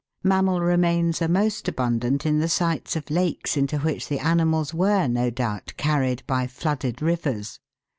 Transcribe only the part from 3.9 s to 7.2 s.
the animals were, no doubt, carried by flooded